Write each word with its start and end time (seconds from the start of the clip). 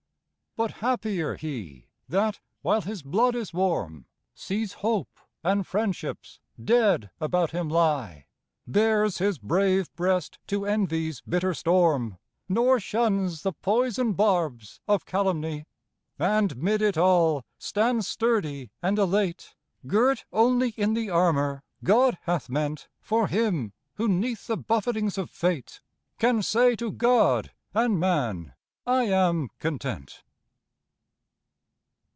But 0.57 0.71
happier 0.71 1.37
he, 1.37 1.85
that, 2.09 2.41
while 2.61 2.81
his 2.81 3.03
blood 3.03 3.35
is 3.37 3.53
warm, 3.53 4.05
See 4.35 4.65
hopes 4.67 5.21
and 5.45 5.65
friendships 5.65 6.41
dead 6.61 7.09
about 7.21 7.51
him 7.51 7.69
lie 7.69 8.25
Bares 8.67 9.19
his 9.19 9.37
brave 9.37 9.89
breast 9.95 10.39
to 10.47 10.65
envy's 10.65 11.21
bitter 11.21 11.53
storm, 11.53 12.17
Nor 12.49 12.81
shuns 12.81 13.43
the 13.43 13.53
poison 13.53 14.11
barbs 14.11 14.81
of 14.89 15.05
calumny; 15.05 15.67
And 16.19 16.57
'mid 16.57 16.81
it 16.81 16.97
all, 16.97 17.45
stands 17.57 18.09
sturdy 18.09 18.71
and 18.83 18.99
elate, 18.99 19.55
Girt 19.87 20.25
only 20.33 20.71
in 20.71 20.95
the 20.95 21.09
armor 21.09 21.63
God 21.81 22.17
hath 22.23 22.49
meant 22.49 22.89
For 22.99 23.27
him 23.27 23.71
who 23.93 24.09
'neath 24.09 24.47
the 24.47 24.57
buffetings 24.57 25.17
of 25.17 25.29
fate 25.29 25.79
Can 26.17 26.43
say 26.43 26.75
to 26.75 26.91
God 26.91 27.53
and 27.73 27.97
man: 27.97 28.53
"I 28.85 29.03
am 29.03 29.47
content." 29.57 30.25